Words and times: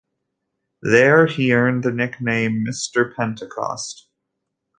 There 0.81 1.27
he 1.27 1.53
earned 1.53 1.83
the 1.83 1.91
nickname 1.91 2.65
"Mr 2.67 3.15
Pentecost". 3.15 4.07